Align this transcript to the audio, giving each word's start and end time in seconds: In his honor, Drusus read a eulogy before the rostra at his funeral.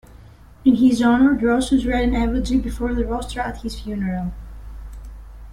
In 0.65 0.77
his 0.77 0.99
honor, 1.03 1.35
Drusus 1.35 1.85
read 1.85 2.09
a 2.15 2.21
eulogy 2.21 2.57
before 2.57 2.95
the 2.95 3.05
rostra 3.05 3.43
at 3.43 3.61
his 3.61 3.79
funeral. 3.81 4.31